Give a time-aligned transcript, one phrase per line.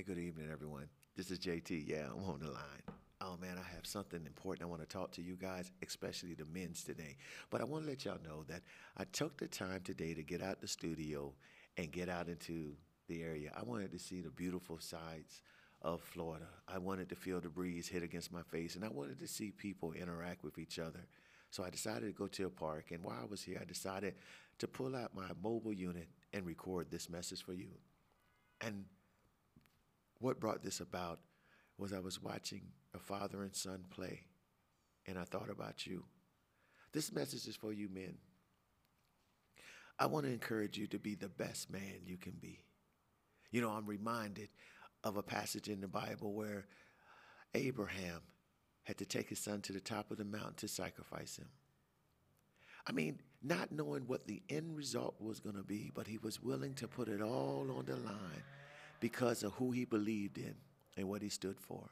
[0.00, 0.88] Hey, good evening, everyone.
[1.14, 1.86] This is JT.
[1.86, 2.82] Yeah, I'm on the line.
[3.20, 6.46] Oh man, I have something important I want to talk to you guys, especially the
[6.46, 7.18] men's today.
[7.50, 8.62] But I want to let y'all know that
[8.96, 11.34] I took the time today to get out the studio
[11.76, 12.72] and get out into
[13.08, 13.52] the area.
[13.54, 15.42] I wanted to see the beautiful sights
[15.82, 16.48] of Florida.
[16.66, 19.50] I wanted to feel the breeze hit against my face, and I wanted to see
[19.50, 21.04] people interact with each other.
[21.50, 24.14] So I decided to go to a park, and while I was here, I decided
[24.60, 27.72] to pull out my mobile unit and record this message for you.
[28.62, 28.86] And
[30.20, 31.18] what brought this about
[31.78, 32.62] was I was watching
[32.94, 34.20] a father and son play,
[35.06, 36.04] and I thought about you.
[36.92, 38.18] This message is for you men.
[39.98, 42.60] I want to encourage you to be the best man you can be.
[43.50, 44.50] You know, I'm reminded
[45.02, 46.66] of a passage in the Bible where
[47.54, 48.20] Abraham
[48.84, 51.48] had to take his son to the top of the mountain to sacrifice him.
[52.86, 56.42] I mean, not knowing what the end result was going to be, but he was
[56.42, 58.42] willing to put it all on the line
[59.00, 60.54] because of who he believed in
[60.96, 61.90] and what he stood for.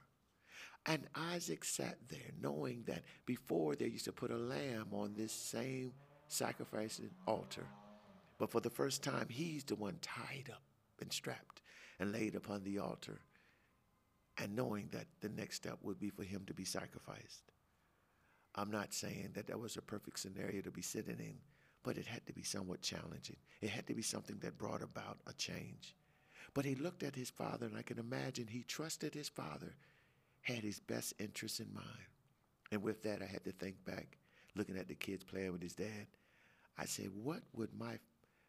[0.86, 5.32] And Isaac sat there knowing that before they used to put a lamb on this
[5.32, 5.92] same
[6.28, 7.66] sacrificing altar.
[8.38, 10.62] But for the first time, he's the one tied up
[11.00, 11.62] and strapped
[11.98, 13.20] and laid upon the altar.
[14.38, 17.50] And knowing that the next step would be for him to be sacrificed.
[18.54, 21.34] I'm not saying that that was a perfect scenario to be sitting in,
[21.82, 23.36] but it had to be somewhat challenging.
[23.60, 25.94] It had to be something that brought about a change.
[26.54, 29.74] But he looked at his father, and I can imagine he trusted his father,
[30.42, 31.86] had his best interests in mind.
[32.72, 34.18] And with that, I had to think back,
[34.54, 36.06] looking at the kids playing with his dad.
[36.76, 37.98] I said, what would my,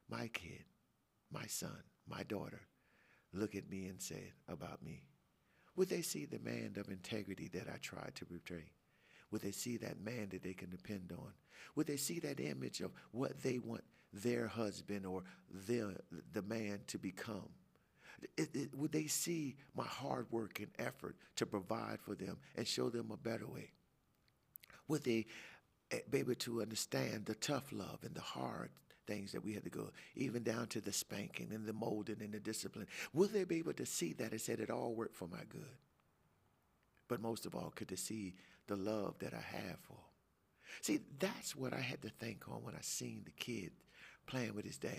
[0.09, 0.63] my kid,
[1.31, 2.61] my son, my daughter,
[3.33, 5.03] look at me and say about me?
[5.75, 8.65] Would they see the man of integrity that I tried to portray?
[9.31, 11.31] Would they see that man that they can depend on?
[11.75, 15.91] Would they see that image of what they want their husband or their,
[16.33, 17.49] the man to become?
[18.37, 22.67] It, it, would they see my hard work and effort to provide for them and
[22.67, 23.71] show them a better way?
[24.87, 25.25] Would they
[25.91, 28.69] eh, be able to understand the tough love and the hard
[29.07, 32.33] things that we had to go, even down to the spanking and the molding and
[32.33, 32.87] the discipline?
[33.13, 35.77] Would they be able to see that and said it all worked for my good?
[37.07, 38.35] But most of all, could they see
[38.67, 40.03] the love that I have for them?
[40.81, 43.71] See, that's what I had to think on when I seen the kid
[44.27, 44.93] playing with his dad.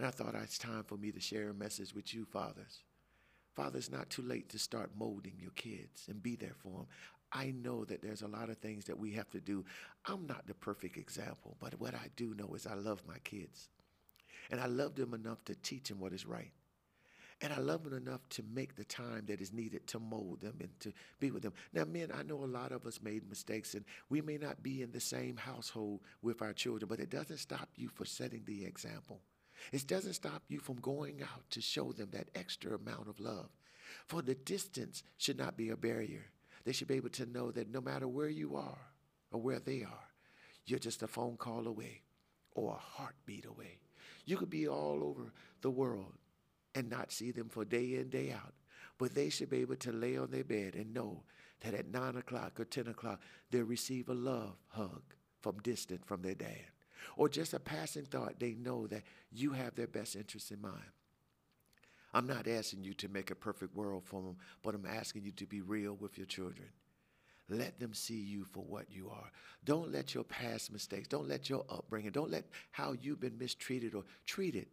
[0.00, 2.84] And I thought ah, it's time for me to share a message with you, fathers.
[3.54, 6.86] Father, it's not too late to start molding your kids and be there for them.
[7.30, 9.62] I know that there's a lot of things that we have to do.
[10.06, 13.68] I'm not the perfect example, but what I do know is I love my kids.
[14.50, 16.52] And I love them enough to teach them what is right.
[17.42, 20.54] And I love them enough to make the time that is needed to mold them
[20.60, 21.52] and to be with them.
[21.74, 24.80] Now, men, I know a lot of us made mistakes and we may not be
[24.80, 28.64] in the same household with our children, but it doesn't stop you for setting the
[28.64, 29.20] example.
[29.72, 33.48] It doesn't stop you from going out to show them that extra amount of love.
[34.06, 36.26] For the distance should not be a barrier.
[36.64, 38.78] They should be able to know that no matter where you are
[39.32, 40.08] or where they are,
[40.66, 42.02] you're just a phone call away
[42.52, 43.78] or a heartbeat away.
[44.24, 45.32] You could be all over
[45.62, 46.12] the world
[46.74, 48.54] and not see them for day in, day out.
[48.98, 51.22] But they should be able to lay on their bed and know
[51.60, 53.20] that at 9 o'clock or 10 o'clock,
[53.50, 55.02] they'll receive a love hug
[55.40, 56.66] from distant from their dad
[57.16, 60.92] or just a passing thought, they know that you have their best interests in mind.
[62.12, 65.32] I'm not asking you to make a perfect world for them, but I'm asking you
[65.32, 66.68] to be real with your children.
[67.48, 69.30] Let them see you for what you are.
[69.64, 73.94] Don't let your past mistakes, don't let your upbringing, don't let how you've been mistreated
[73.94, 74.66] or treated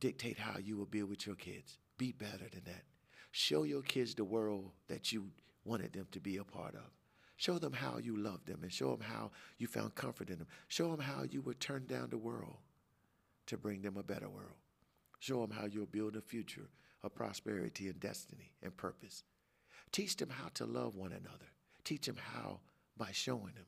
[0.00, 1.78] dictate how you will be with your kids.
[1.96, 2.84] Be better than that.
[3.30, 5.30] Show your kids the world that you
[5.64, 6.90] wanted them to be a part of.
[7.36, 10.46] Show them how you loved them and show them how you found comfort in them.
[10.68, 12.56] Show them how you would turn down the world
[13.46, 14.54] to bring them a better world.
[15.18, 16.68] Show them how you'll build a future
[17.02, 19.24] of prosperity and destiny and purpose.
[19.90, 21.50] Teach them how to love one another.
[21.84, 22.60] Teach them how
[22.96, 23.66] by showing them.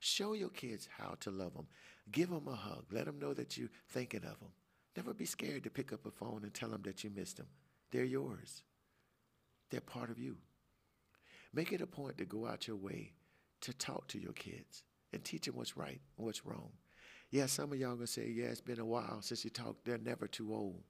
[0.00, 1.66] Show your kids how to love them.
[2.10, 2.84] Give them a hug.
[2.90, 4.52] Let them know that you're thinking of them.
[4.96, 7.46] Never be scared to pick up a phone and tell them that you missed them.
[7.90, 8.62] They're yours.
[9.70, 10.36] They're part of you.
[11.52, 13.12] Make it a point to go out your way
[13.62, 14.82] to talk to your kids
[15.12, 16.72] and teach them what's right and what's wrong.
[17.30, 19.84] Yeah, some of y'all gonna say, yeah, it's been a while since you talked.
[19.84, 20.82] They're never too old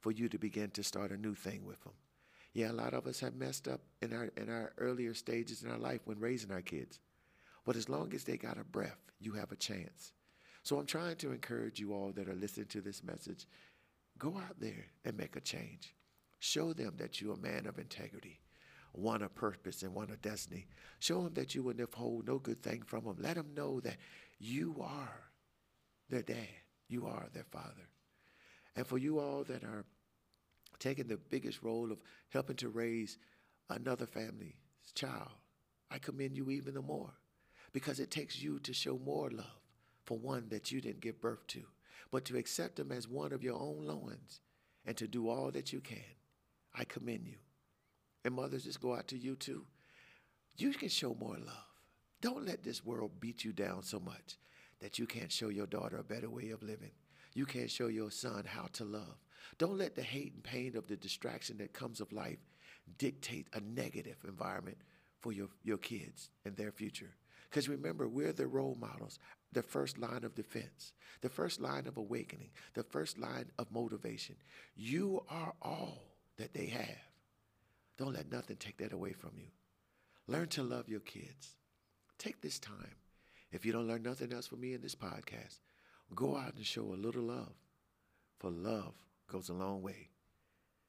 [0.00, 1.92] for you to begin to start a new thing with them.
[2.54, 5.70] Yeah, a lot of us have messed up in our in our earlier stages in
[5.70, 7.00] our life when raising our kids.
[7.64, 10.12] But as long as they got a breath, you have a chance.
[10.62, 13.46] So I'm trying to encourage you all that are listening to this message,
[14.18, 15.94] go out there and make a change.
[16.38, 18.40] Show them that you're a man of integrity
[18.92, 20.66] one of purpose and one of destiny.
[20.98, 23.16] Show them that you will withhold no good thing from them.
[23.18, 23.96] Let them know that
[24.38, 25.30] you are
[26.08, 26.48] their dad,
[26.88, 27.88] you are their father.
[28.76, 29.84] And for you all that are
[30.78, 33.18] taking the biggest role of helping to raise
[33.70, 34.54] another family's
[34.94, 35.30] child.
[35.90, 37.12] I commend you even the more
[37.72, 39.46] because it takes you to show more love
[40.04, 41.62] for one that you didn't give birth to,
[42.10, 44.40] but to accept them as one of your own loins
[44.84, 45.98] and to do all that you can.
[46.74, 47.36] I commend you.
[48.24, 49.64] And mothers, just go out to you too.
[50.56, 51.66] You can show more love.
[52.20, 54.38] Don't let this world beat you down so much
[54.80, 56.92] that you can't show your daughter a better way of living.
[57.34, 59.16] You can't show your son how to love.
[59.58, 62.38] Don't let the hate and pain of the distraction that comes of life
[62.98, 64.78] dictate a negative environment
[65.20, 67.14] for your, your kids and their future.
[67.48, 69.18] Because remember, we're the role models,
[69.52, 74.36] the first line of defense, the first line of awakening, the first line of motivation.
[74.74, 76.02] You are all
[76.38, 77.11] that they have.
[77.98, 79.48] Don't let nothing take that away from you.
[80.26, 81.56] Learn to love your kids.
[82.18, 82.96] Take this time.
[83.50, 85.60] If you don't learn nothing else from me in this podcast,
[86.14, 87.54] go out and show a little love.
[88.38, 88.94] For love
[89.30, 90.08] goes a long way.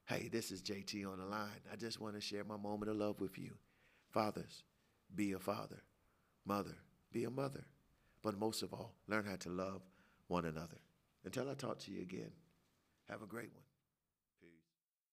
[0.05, 1.61] Hey, this is JT on the line.
[1.71, 3.55] I just want to share my moment of love with you.
[4.11, 4.63] Fathers,
[5.15, 5.81] be a father.
[6.45, 6.75] Mother,
[7.11, 7.63] be a mother.
[8.21, 9.81] But most of all, learn how to love
[10.27, 10.79] one another.
[11.25, 12.31] Until I talk to you again,
[13.09, 13.63] have a great one.